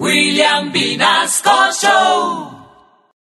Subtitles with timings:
[0.00, 2.50] William Vinasco Show.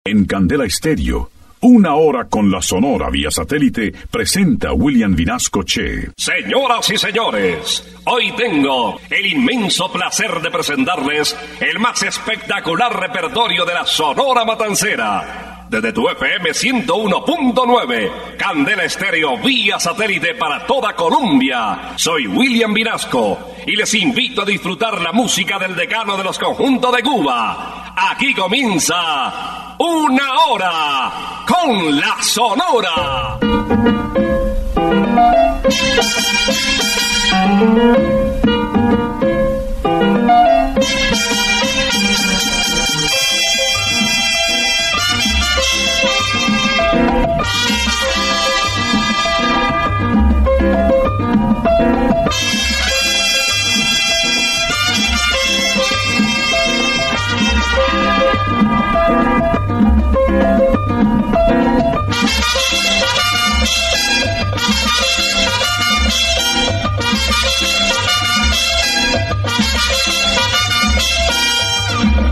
[0.04, 1.30] En Candela Estéreo,
[1.62, 6.10] una hora con la Sonora vía satélite presenta William Vinasco Che.
[6.18, 13.74] Señoras y señores, hoy tengo el inmenso placer de presentarles el más espectacular repertorio de
[13.76, 15.53] la Sonora Matancera.
[15.70, 21.94] Desde tu FM 101.9, Candela Estéreo vía satélite para toda Colombia.
[21.96, 26.96] Soy William Vinasco y les invito a disfrutar la música del decano de los conjuntos
[26.96, 27.94] de Cuba.
[27.96, 33.40] Aquí comienza una hora con la Sonora.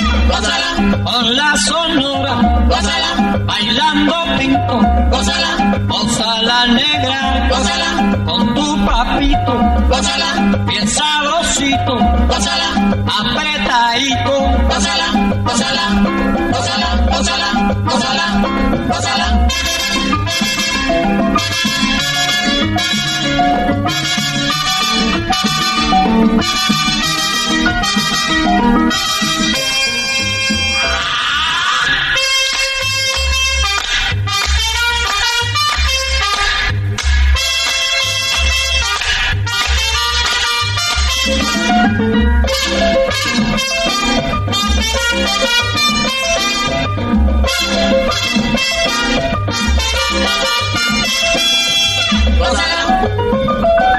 [0.00, 2.34] Gózala, con la sonora,
[2.68, 9.54] gózala, bailando pinto, gózala, gózala negra, gózala, con tu papito,
[9.88, 10.28] gózala,
[10.66, 11.96] bien sabrosito,
[12.28, 12.68] gózala,
[13.18, 14.34] apretadito,
[14.68, 15.06] gózala,
[15.42, 15.84] gózala,
[16.52, 17.48] gózala, gózala,
[17.84, 18.26] gózala,
[18.88, 19.48] gózala.
[52.38, 53.97] What's up?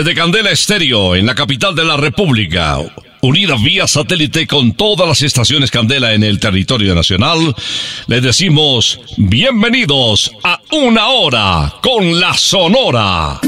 [0.00, 2.78] Desde Candela Estéreo, en la capital de la República,
[3.20, 7.54] unida vía satélite con todas las estaciones Candela en el territorio nacional,
[8.06, 13.40] les decimos bienvenidos a una hora con la Sonora.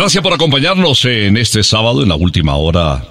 [0.00, 3.04] Gracias por acompañarnos en este sábado, en la última hora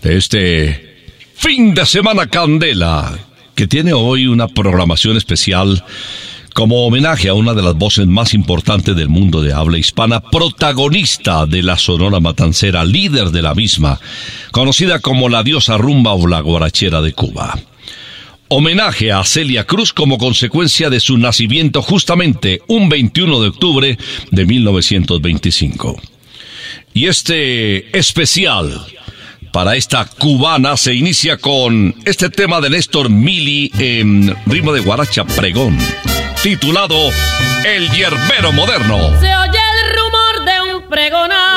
[0.00, 3.18] de este fin de semana Candela,
[3.54, 5.84] que tiene hoy una programación especial
[6.54, 11.44] como homenaje a una de las voces más importantes del mundo de habla hispana, protagonista
[11.44, 14.00] de la Sonora Matancera, líder de la misma,
[14.52, 17.58] conocida como la diosa rumba o la guarachera de Cuba.
[18.48, 23.98] Homenaje a Celia Cruz como consecuencia de su nacimiento justamente un 21 de octubre
[24.30, 26.00] de 1925.
[26.94, 28.86] Y este especial
[29.52, 35.24] para esta cubana se inicia con este tema de Néstor Mili en ritmo de guaracha
[35.24, 35.76] pregón,
[36.42, 36.96] titulado
[37.64, 39.10] El Hierbero Moderno.
[39.20, 41.55] Se oye el rumor de un pregonar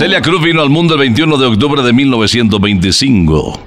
[0.00, 3.60] Celia Cruz vino al mundo el 21 de octubre de 1925.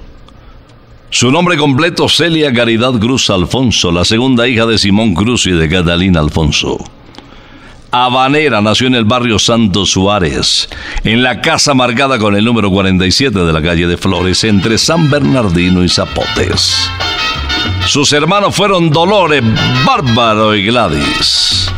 [1.11, 5.69] Su nombre completo, Celia Caridad Cruz Alfonso, la segunda hija de Simón Cruz y de
[5.69, 6.79] Catalina Alfonso.
[7.91, 10.69] Habanera nació en el barrio Santo Suárez,
[11.03, 15.11] en la casa marcada con el número 47 de la calle de Flores, entre San
[15.11, 16.89] Bernardino y Zapotes.
[17.85, 19.43] Sus hermanos fueron Dolores,
[19.85, 21.72] Bárbaro y Gladys.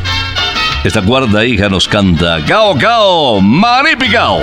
[0.85, 4.39] Esta cuarta hija nos canta Cao Cao, Manipicao.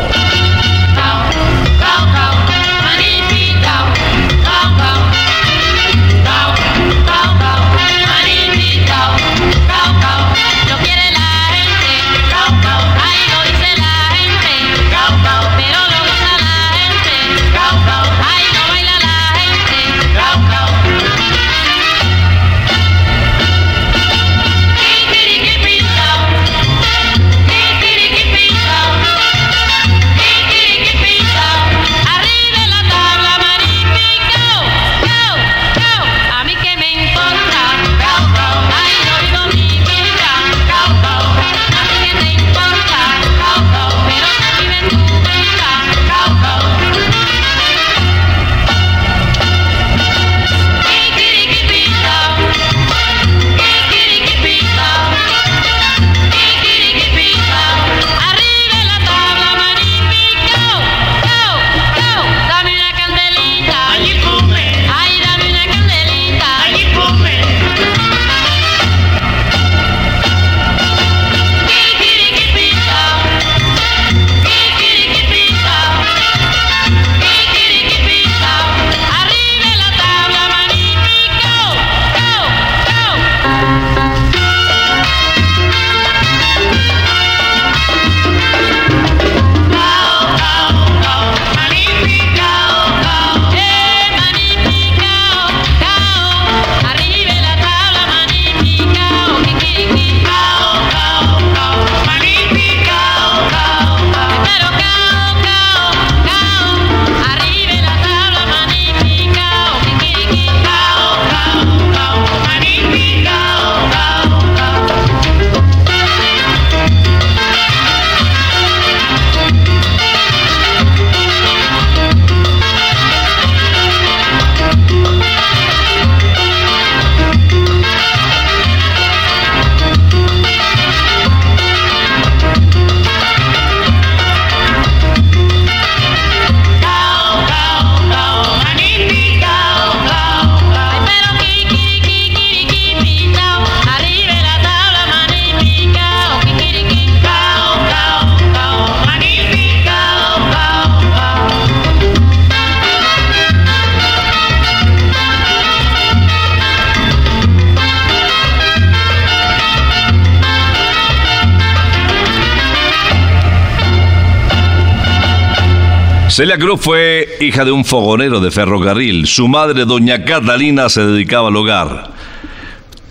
[166.33, 169.27] Celia Cruz fue hija de un fogonero de ferrocarril.
[169.27, 172.11] Su madre, doña Catalina, se dedicaba al hogar.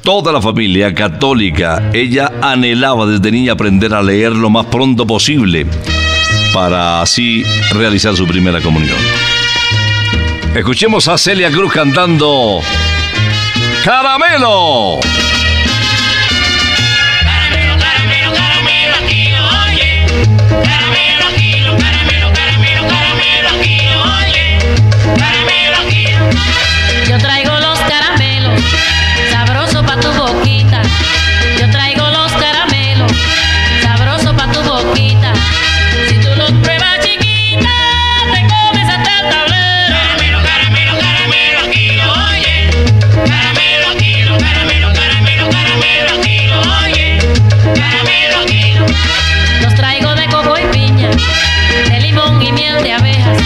[0.02, 5.68] Toda la familia católica, ella anhelaba desde niña aprender a leer lo más pronto posible
[6.52, 8.98] para así realizar su primera comunión.
[10.56, 12.60] Escuchemos a Celia Cruz cantando
[13.86, 15.00] Caramelo.
[17.24, 20.06] Caramelo, caramelo, caramelo, oye.
[20.50, 21.11] Caramelo,
[27.08, 28.62] Yo traigo los caramelos,
[29.32, 30.82] sabroso pa' tu boquita.
[31.60, 33.12] Yo traigo los caramelos,
[33.82, 35.34] sabroso pa' tu boquita.
[36.08, 37.70] Si tú los pruebas chiquita,
[38.34, 39.96] te comes hasta el tablero.
[39.98, 42.70] Caramelo, caramelo, caramelo, kilo, oye.
[43.26, 47.20] Caramelo, kilo, caramelo, caramelo, caramelo, oye.
[47.76, 48.86] Caramelo.
[49.62, 51.10] Los traigo de coco y piña,
[51.90, 53.38] de limón y miel de abejas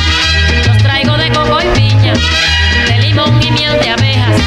[2.87, 4.41] de limón y miel de abejas.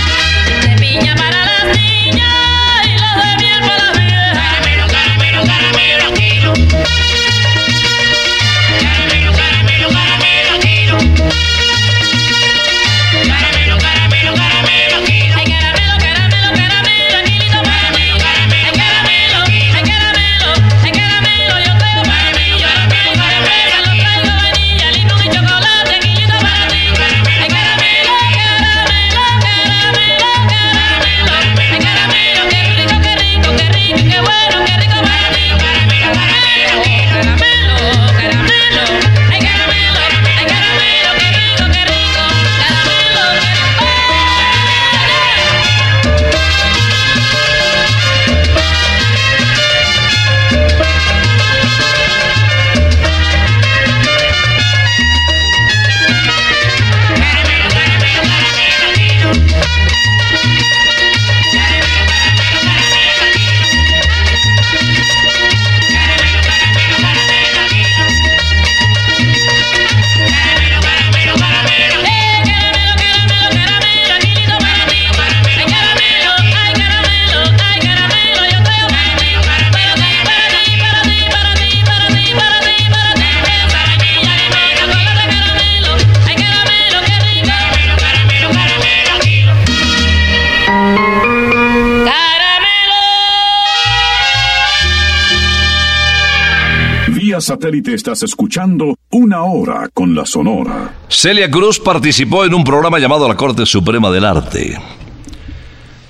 [98.12, 100.94] Estás escuchando Una Hora con la Sonora.
[101.10, 104.80] Celia Cruz participó en un programa llamado La Corte Suprema del Arte.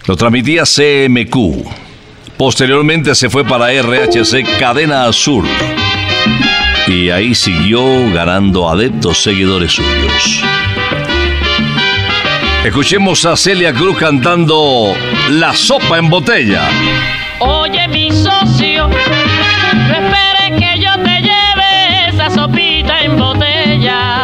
[0.07, 1.67] Lo transmitía CMQ.
[2.37, 5.45] Posteriormente se fue para RHC Cadena Azul.
[6.87, 10.45] Y ahí siguió ganando adeptos seguidores suyos.
[12.65, 14.95] Escuchemos a Celia Cruz cantando
[15.31, 16.63] La sopa en botella.
[17.41, 18.89] Oye, mi socio,
[23.79, 24.18] ya.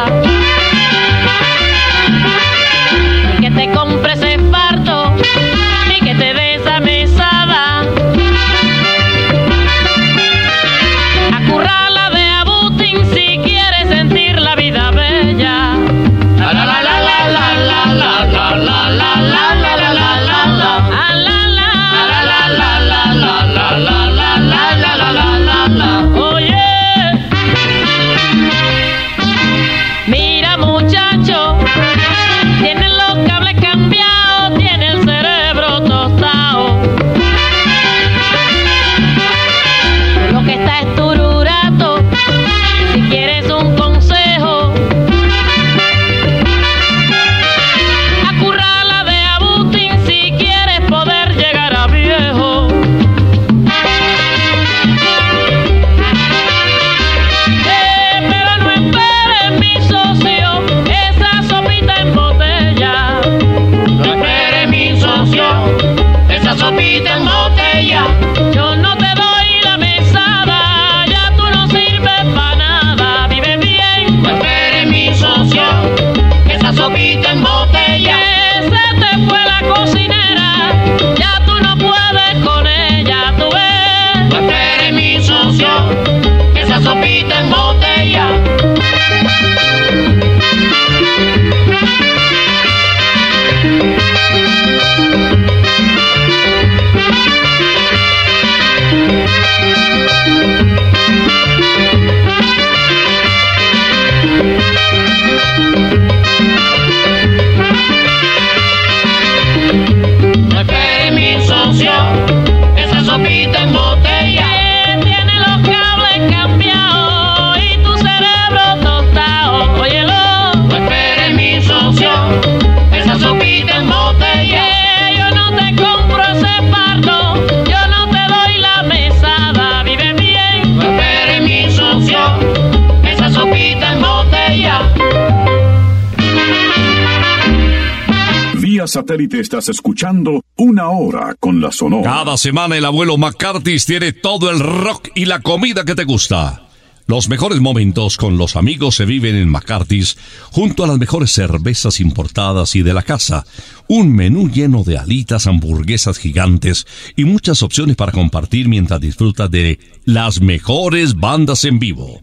[138.94, 142.08] Satélite estás escuchando Una Hora con la Sonora.
[142.08, 146.68] Cada semana el abuelo McCarthy tiene todo el rock y la comida que te gusta.
[147.08, 150.16] Los mejores momentos con los amigos se viven en McCarthy's
[150.52, 153.44] junto a las mejores cervezas importadas y de la casa.
[153.88, 156.86] Un menú lleno de alitas, hamburguesas gigantes
[157.16, 162.20] y muchas opciones para compartir mientras disfrutas de las mejores bandas en vivo.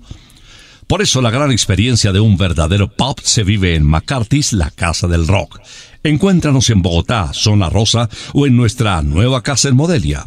[0.91, 5.07] Por eso la gran experiencia de un verdadero pub se vive en McCarthy's, la casa
[5.07, 5.61] del rock.
[6.03, 10.25] Encuéntranos en Bogotá, Zona Rosa o en nuestra nueva casa en Modelia.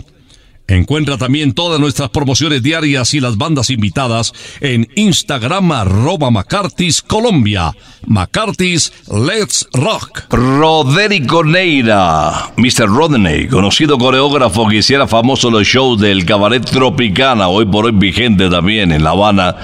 [0.67, 7.75] Encuentra también todas nuestras promociones diarias y las bandas invitadas en Instagram arroba McCarthy's Colombia.
[8.09, 10.23] Let's Rock.
[10.31, 12.87] Roderico Neira, Mr.
[12.87, 18.49] Rodney, conocido coreógrafo que hiciera famoso los shows del cabaret Tropicana, hoy por hoy vigente
[18.49, 19.57] también en La Habana,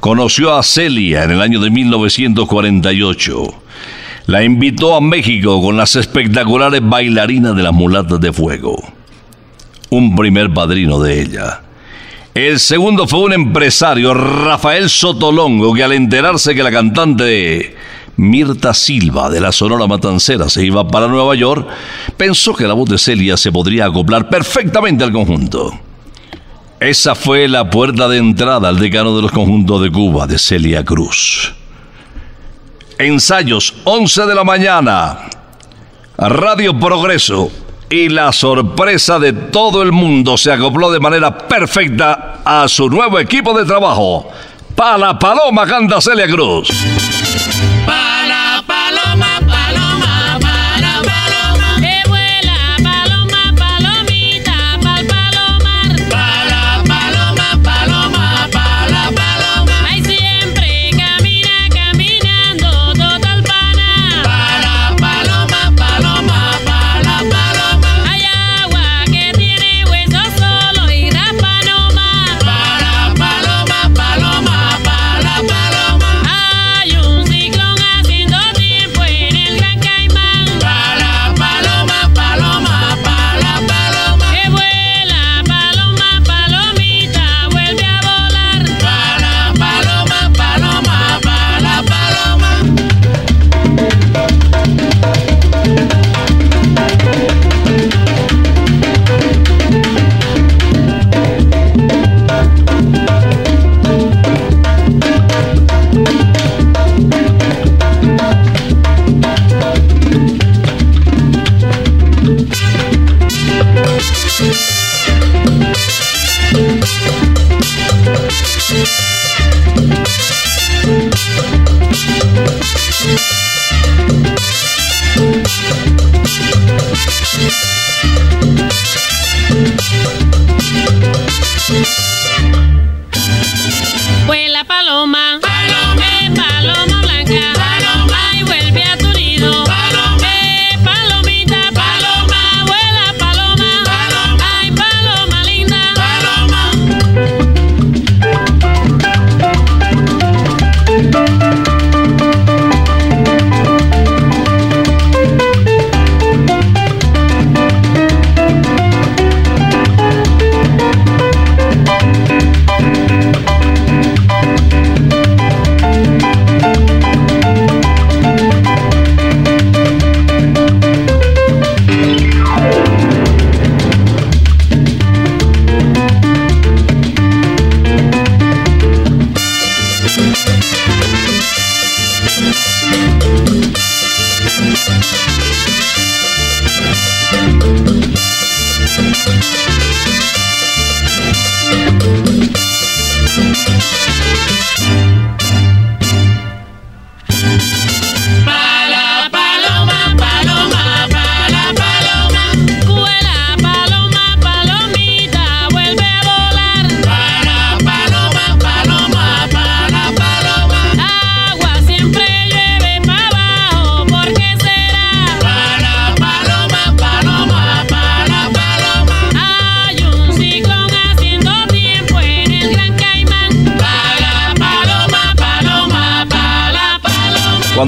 [0.00, 3.54] conoció a Celia en el año de 1948.
[4.26, 9.01] La invitó a México con las espectaculares bailarinas de las mulatas de fuego
[9.92, 11.60] un primer padrino de ella.
[12.34, 17.76] El segundo fue un empresario, Rafael Sotolongo, que al enterarse que la cantante
[18.16, 21.68] Mirta Silva de la Sonora Matancera se iba para Nueva York,
[22.16, 25.78] pensó que la voz de Celia se podría acoplar perfectamente al conjunto.
[26.80, 30.82] Esa fue la puerta de entrada al decano de los conjuntos de Cuba, de Celia
[30.86, 31.54] Cruz.
[32.98, 35.18] Ensayos, 11 de la mañana.
[36.16, 37.50] Radio Progreso,
[37.92, 43.18] y la sorpresa de todo el mundo se acopló de manera perfecta a su nuevo
[43.18, 44.30] equipo de trabajo.
[44.74, 46.70] Para Paloma canta Celia Cruz.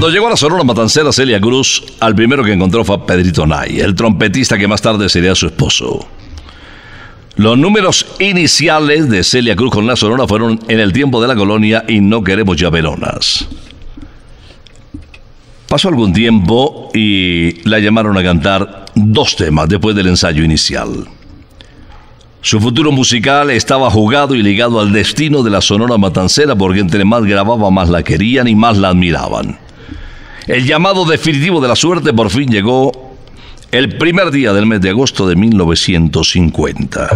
[0.05, 3.81] Cuando llegó a la Sonora Matancera Celia Cruz, al primero que encontró fue Pedrito Nay,
[3.81, 6.07] el trompetista que más tarde sería su esposo.
[7.37, 11.35] Los números iniciales de Celia Cruz con la Sonora fueron En el tiempo de la
[11.35, 13.49] colonia y No queremos ya veronas.
[15.71, 21.09] Pasó algún tiempo y la llamaron a cantar dos temas después del ensayo inicial.
[22.43, 27.07] Su futuro musical estaba jugado y ligado al destino de la Sonora Matancera porque entre
[27.07, 29.65] más grababa más la querían y más la admiraban.
[30.47, 32.93] El llamado definitivo de la suerte por fin llegó
[33.71, 37.09] el primer día del mes de agosto de 1950.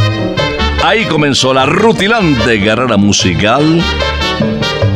[0.83, 3.83] Ahí comenzó la rutilante carrera musical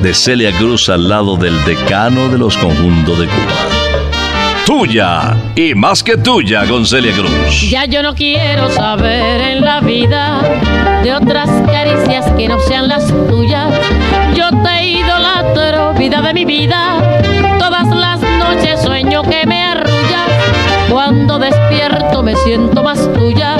[0.02, 3.82] de Celia Cruz al lado del decano de los conjuntos de Cuba.
[4.64, 7.68] Tuya y más que tuya con Celia Cruz.
[7.68, 10.40] Ya yo no quiero saber en la vida
[11.02, 13.74] de otras caricias que no sean las tuyas.
[14.34, 16.96] Yo te idolatro, vida de mi vida.
[17.58, 18.21] Todas las
[19.28, 20.30] que me arrullas.
[20.90, 23.56] Cuando despierto me siento más tuya.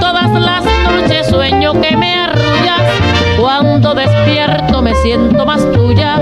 [0.00, 2.82] Todas las noches sueño que me arrullas,
[3.38, 6.18] cuando despierto me siento más tuya.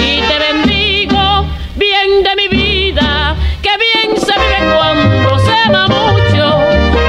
[0.00, 6.58] Y te bendigo, bien de mi vida, que bien se vive cuando se ama mucho.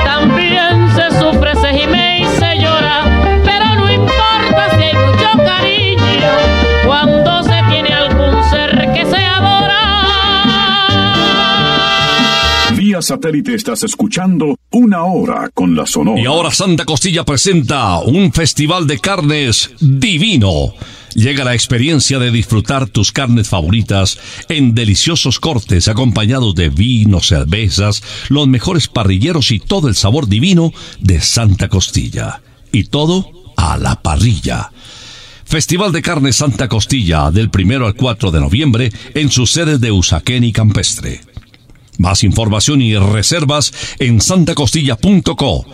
[0.06, 3.02] También se sufre, se gime y se llora,
[3.44, 6.32] pero no importa si hay mucho cariño,
[6.86, 9.80] cuando se tiene algún ser que se adora.
[12.76, 16.20] Vía satélite estás escuchando una Hora con la Sonora.
[16.20, 20.74] Y ahora Santa Costilla presenta un festival de carnes divino.
[21.14, 24.18] Llega la experiencia de disfrutar tus carnes favoritas
[24.50, 30.74] en deliciosos cortes acompañados de vinos, cervezas, los mejores parrilleros y todo el sabor divino
[31.00, 32.42] de Santa Costilla.
[32.72, 34.72] Y todo a la parrilla.
[35.46, 39.92] Festival de Carne Santa Costilla del 1 al 4 de noviembre en sus sedes de
[39.92, 41.22] Usaquén y Campestre.
[41.98, 45.66] Más información y reservas en santacostilla.co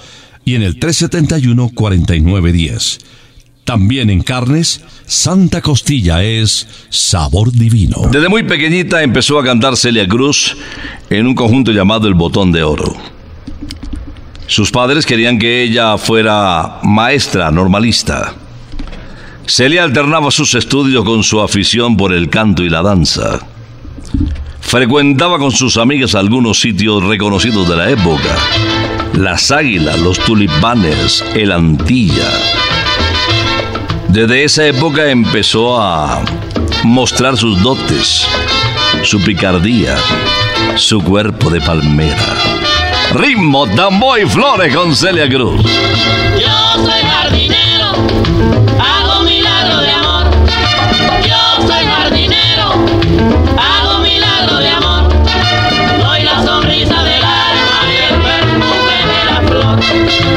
[0.45, 2.99] y en el 371-4910.
[3.63, 8.01] También en carnes, Santa Costilla es sabor divino.
[8.11, 10.57] Desde muy pequeñita empezó a cantar Celia Cruz
[11.09, 12.95] en un conjunto llamado El Botón de Oro.
[14.47, 18.33] Sus padres querían que ella fuera maestra normalista.
[19.45, 23.45] Celia alternaba sus estudios con su afición por el canto y la danza.
[24.69, 28.37] Frecuentaba con sus amigas algunos sitios reconocidos de la época.
[29.13, 32.29] Las Águilas, los Tulipanes, el Antilla.
[34.09, 36.21] Desde esa época empezó a
[36.83, 38.27] mostrar sus dotes,
[39.01, 39.97] su picardía,
[40.75, 42.35] su cuerpo de palmera.
[43.15, 45.63] Ritmo, tambor y flores con Celia Cruz.
[46.39, 47.87] Yo soy jardinero,
[48.79, 50.25] hago milagro de amor.
[51.27, 53.28] Yo soy jardinero,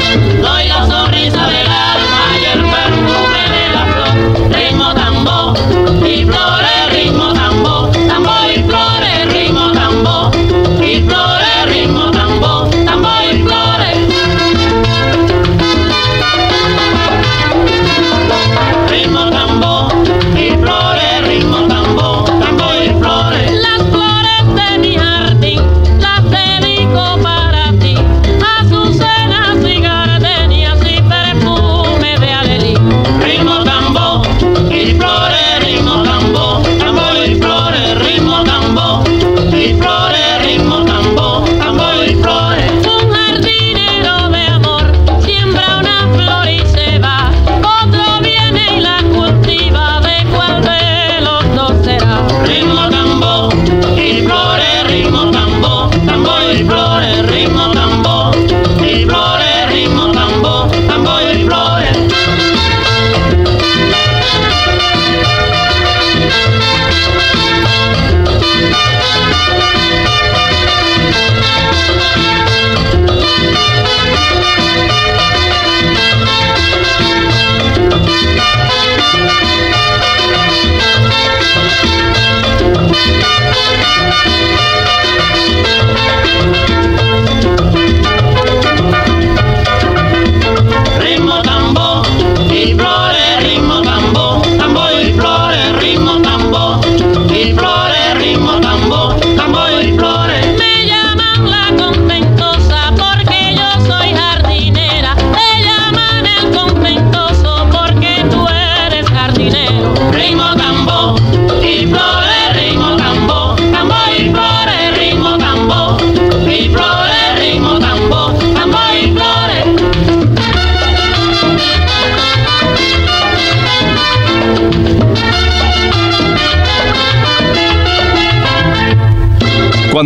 [0.03, 0.62] Life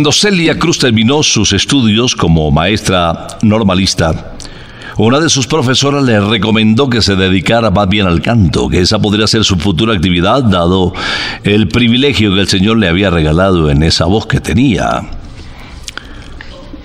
[0.08, 4.36] Cuando Celia Cruz terminó sus estudios como maestra normalista,
[4.96, 8.98] una de sus profesoras le recomendó que se dedicara más bien al canto, que esa
[8.98, 10.94] podría ser su futura actividad, dado
[11.44, 15.02] el privilegio que el Señor le había regalado en esa voz que tenía.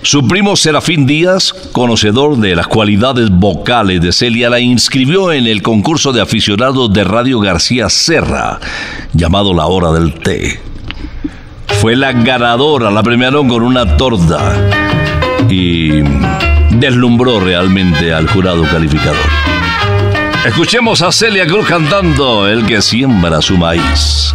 [0.02, 5.62] Su primo Serafín Díaz, conocedor de las cualidades vocales de Celia, la inscribió en el
[5.62, 8.60] concurso de aficionados de Radio García Serra,
[9.14, 10.63] llamado La Hora del Té.
[11.84, 14.54] Fue la ganadora, la premiaron con una torta
[15.50, 16.00] y
[16.70, 19.18] deslumbró realmente al jurado calificador.
[20.46, 24.34] Escuchemos a Celia Cruz cantando El que siembra su maíz.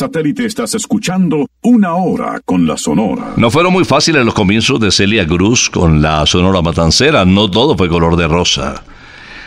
[0.00, 3.34] Satélite estás escuchando Una Hora con la Sonora.
[3.36, 7.76] No fueron muy fáciles los comienzos de Celia Cruz con la Sonora Matancera, no todo
[7.76, 8.82] fue color de rosa.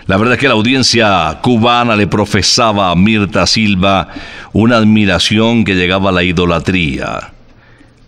[0.05, 4.09] La verdad es que la audiencia cubana le profesaba a Mirta Silva
[4.51, 7.33] una admiración que llegaba a la idolatría.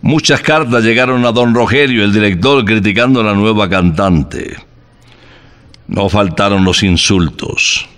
[0.02, 4.54] Muchas cartas llegaron a don Rogelio, el director, criticando a la nueva cantante.
[5.88, 7.88] No faltaron los insultos.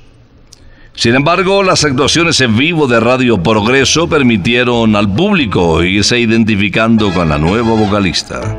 [0.99, 7.29] Sin embargo, las actuaciones en vivo de Radio Progreso permitieron al público irse identificando con
[7.29, 8.59] la nueva vocalista.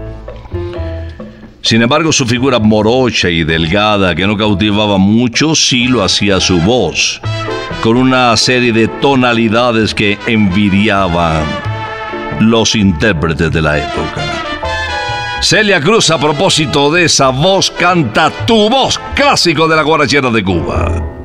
[1.61, 6.61] Sin embargo, su figura morocha y delgada, que no cautivaba mucho, sí lo hacía su
[6.61, 7.19] voz,
[7.83, 11.43] con una serie de tonalidades que envidiaban
[12.39, 14.23] los intérpretes de la época.
[15.41, 20.41] Celia Cruz, a propósito de esa voz, canta Tu voz, clásico de la guarachera de
[20.41, 21.18] Cuba.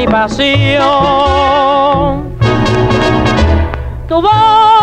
[0.00, 0.80] Mi pasión.
[4.08, 4.79] Tu voz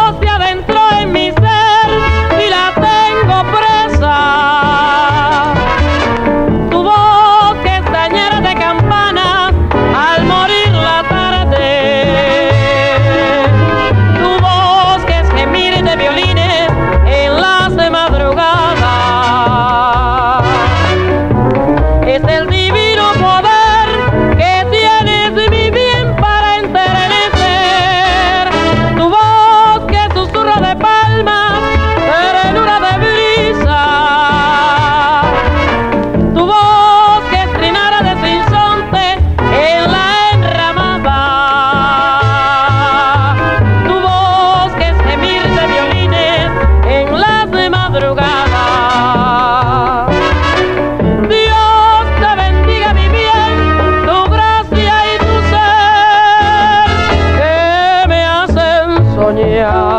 [59.58, 59.97] yeah.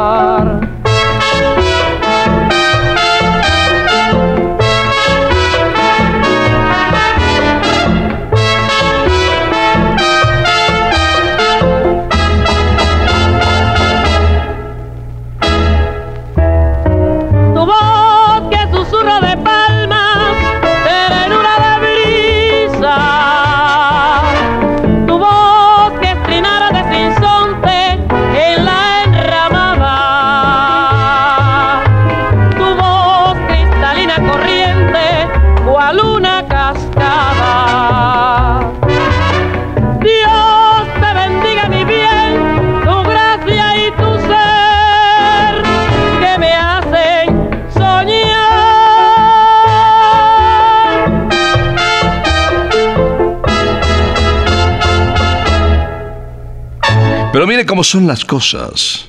[57.78, 59.06] Cómo son las cosas.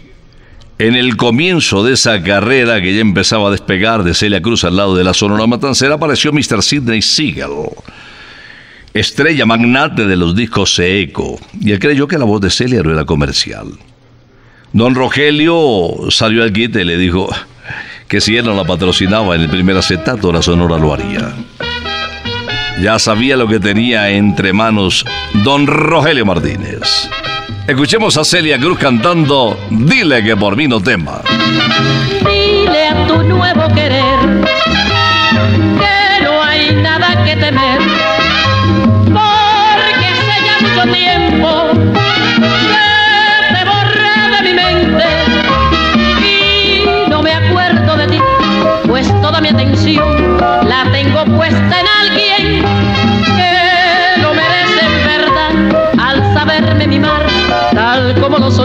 [0.77, 4.77] En el comienzo de esa carrera que ya empezaba a despegar de Celia Cruz al
[4.77, 6.61] lado de la Sonora Matancera, apareció Mr.
[6.61, 7.49] Sidney Siegel,
[8.93, 12.91] estrella magnate de los discos Eco, y él creyó que la voz de Celia no
[12.91, 13.69] era comercial.
[14.71, 17.27] Don Rogelio salió al quite y le dijo
[18.07, 21.33] que si él no la patrocinaba en el primer acetato, la Sonora lo haría.
[22.83, 25.03] Ya sabía lo que tenía entre manos
[25.43, 27.09] Don Rogelio Martínez.
[27.69, 31.21] Escuchemos a Celia Cruz cantando Dile que por mí no tema.
[32.25, 34.17] Dile a tu nuevo querer
[35.79, 37.79] que no hay nada que temer,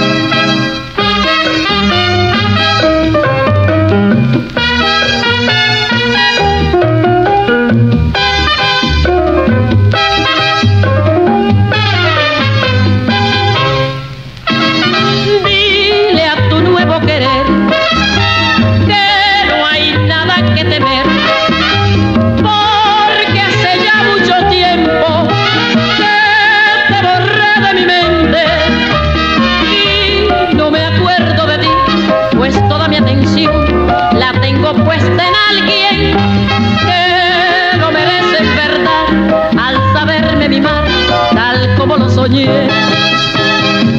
[0.00, 0.47] Thank you.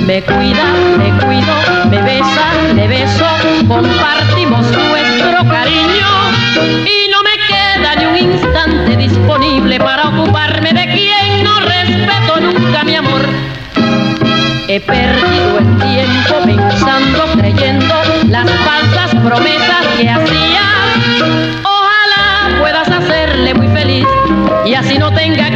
[0.09, 0.65] Me cuida,
[0.97, 1.53] me cuido,
[1.87, 3.27] me besa, le beso,
[3.67, 6.07] compartimos nuestro cariño
[6.83, 12.83] y no me queda ni un instante disponible para ocuparme de quien no respeto nunca
[12.85, 13.21] mi amor.
[14.67, 17.93] He perdido el tiempo pensando, creyendo
[18.29, 20.65] las falsas promesas que hacía.
[21.61, 24.07] Ojalá puedas hacerle muy feliz
[24.65, 25.48] y así no tenga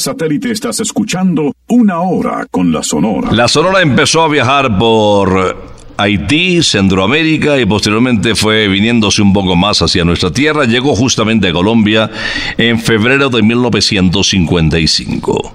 [0.00, 3.30] satélite estás escuchando Una Hora con la Sonora.
[3.32, 9.82] La Sonora empezó a viajar por Haití, Centroamérica y posteriormente fue viniéndose un poco más
[9.82, 10.64] hacia nuestra tierra.
[10.64, 12.10] Llegó justamente a Colombia
[12.56, 15.54] en febrero de 1955.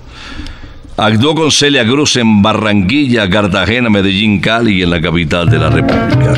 [0.98, 5.70] Actuó con Celia Cruz en Barranquilla, Cartagena, Medellín, Cali y en la capital de la
[5.70, 6.36] República.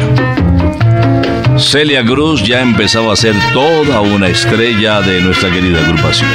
[1.60, 6.30] Celia Cruz ya empezaba a ser toda una estrella de nuestra querida agrupación.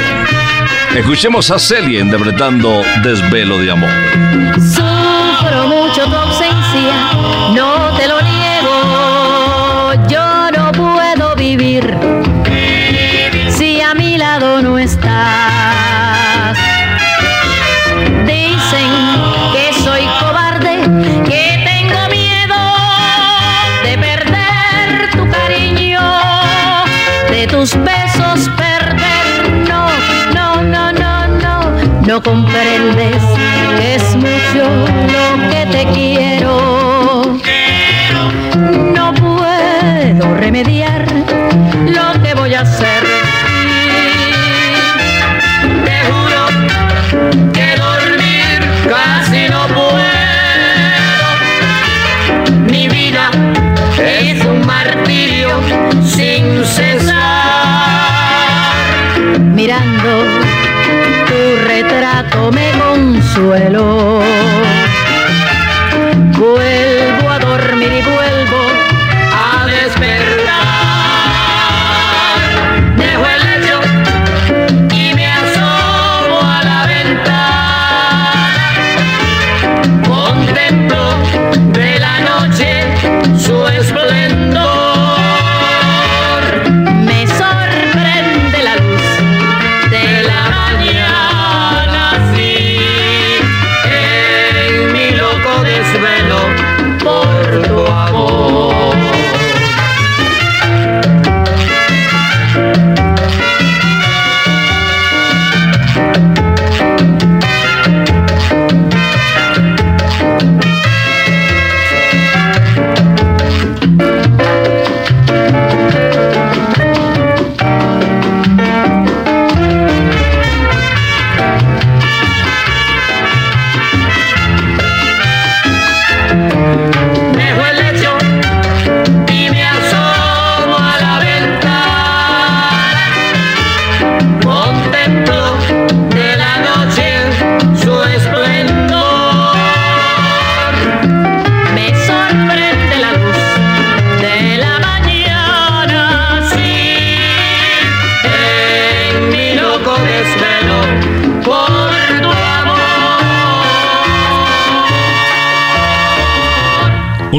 [0.95, 3.89] Escuchemos a Celia interpretando Desvelo de Amor.
[32.07, 33.23] No, comprendes
[33.77, 34.69] que es mucho
[35.07, 36.12] lo que te quiero.
[62.33, 64.72] Retrato me consuelo.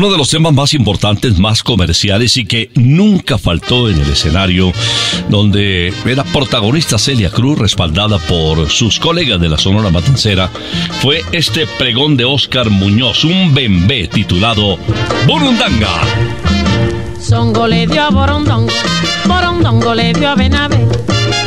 [0.05, 4.71] Uno de los temas más importantes, más comerciales y que nunca faltó en el escenario,
[5.31, 10.51] donde era protagonista Celia Cruz, respaldada por sus colegas de la Sonora Matancera,
[11.01, 14.79] fue este pregón de Oscar Muñoz, un bembé titulado
[15.27, 16.03] Burundanga.
[17.19, 18.75] Songo le dio a Borondongo,
[19.25, 20.87] Borondongo le dio a Benavé.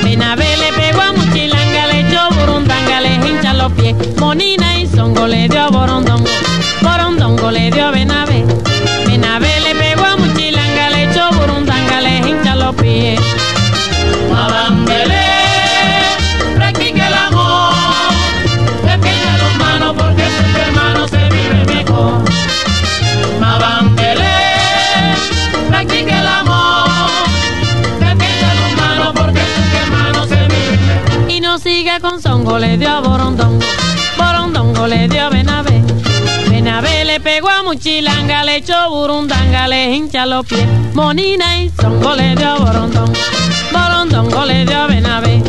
[0.04, 3.96] Benavé le pegó a Muchilanga, le echó Burundanga, le hincha los pies.
[4.18, 6.26] Monina y Songo le dio a Borondongo,
[6.82, 8.46] Borondongo le dio a Benavé.
[9.06, 13.20] Benavé le pegó a Muchilanga, le echó Burundanga, le hincha los pies.
[14.32, 15.26] Mabambele,
[16.56, 17.74] practique el amor,
[18.84, 22.22] pequeña los manos porque entre hermanos se vive mejor.
[23.40, 24.36] Mabambele,
[25.70, 26.90] practique el amor,
[28.00, 31.32] pequeña los manos porque entre hermanos se vive mejor.
[31.32, 33.66] Y no sigue con Songo, le dio a Borondongo,
[34.18, 35.30] Borondongo le dio a
[37.78, 40.66] pegó a Muchilanga, le echó Burundanga, le hincha los pies.
[40.94, 42.58] Monina y Songo le dio a
[43.72, 45.44] Borondongo, le dio a Benavé.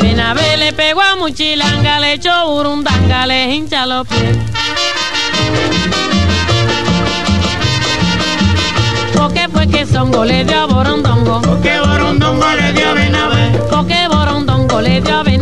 [0.00, 4.38] Benavé le pegó a Muchilanga, le echó Burundanga, le hincha los pies.
[9.14, 11.42] Porque fue que Songo le dio Borondongo.
[11.42, 13.58] Porque Borondongo le dio a Benavé.
[13.70, 15.33] Porque Borondongo le le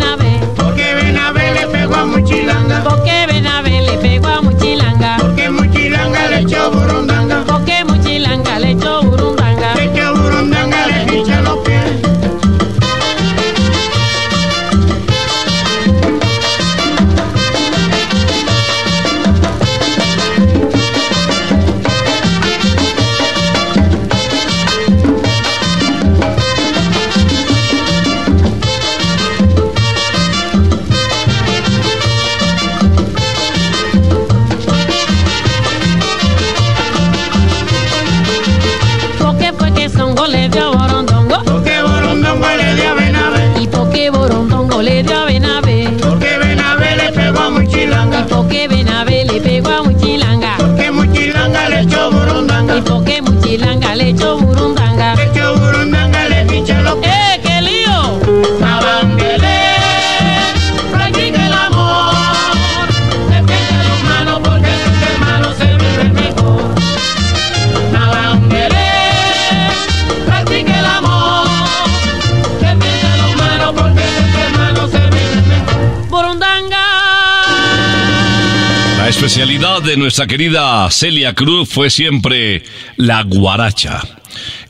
[79.80, 82.62] de nuestra querida Celia Cruz fue siempre
[82.96, 84.02] la guaracha.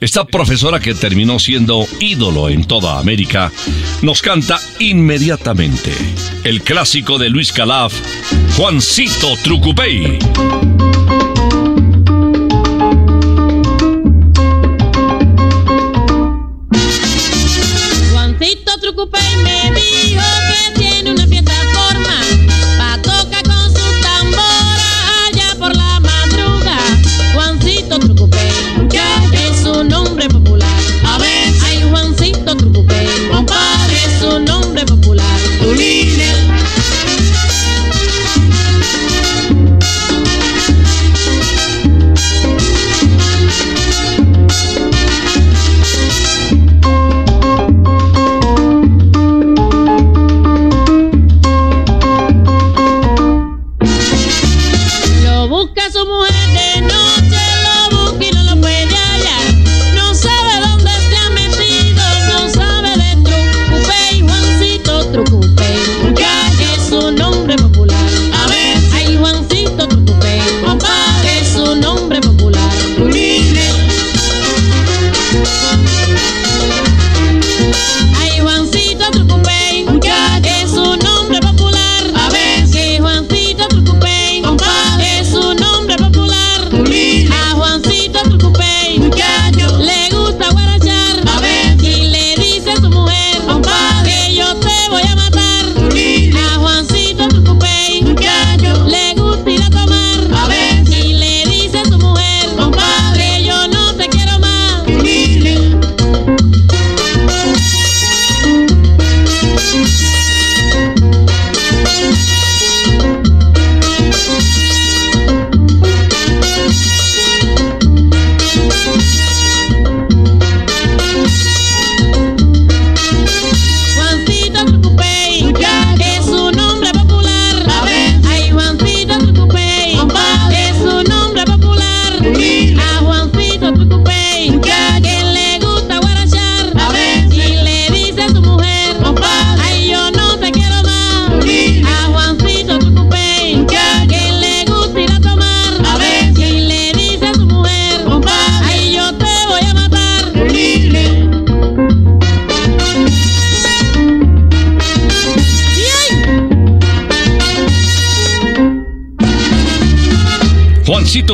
[0.01, 3.51] Esta profesora que terminó siendo ídolo en toda América
[4.03, 5.93] nos canta inmediatamente
[6.45, 7.93] el clásico de Luis Calaf,
[8.57, 10.19] Juancito Trucupey.
[18.13, 19.52] Juancito Trucupey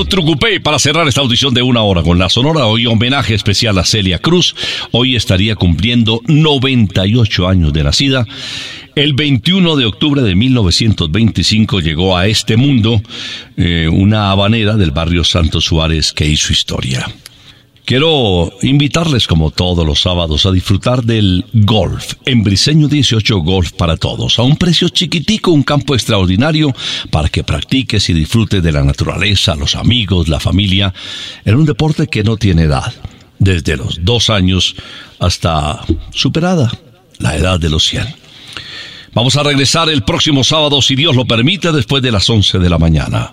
[0.08, 2.64] Trucupey para cerrar esta audición de una hora con la Sonora.
[2.64, 4.54] Hoy homenaje especial a Celia Cruz.
[4.90, 8.26] Hoy estaría cumpliendo 98 años de nacida.
[8.94, 13.02] El 21 de octubre de 1925 llegó a este mundo
[13.58, 17.06] eh, una habanera del barrio Santos Suárez que hizo historia.
[17.88, 23.96] Quiero invitarles como todos los sábados a disfrutar del golf, en Briseño 18 Golf para
[23.96, 26.74] todos, a un precio chiquitico, un campo extraordinario
[27.10, 30.92] para que practiques y disfrutes de la naturaleza, los amigos, la familia,
[31.46, 32.92] en un deporte que no tiene edad,
[33.38, 34.76] desde los dos años
[35.18, 35.80] hasta
[36.10, 36.70] superada
[37.20, 38.04] la edad de los 100.
[39.14, 42.68] Vamos a regresar el próximo sábado, si Dios lo permite, después de las 11 de
[42.68, 43.32] la mañana.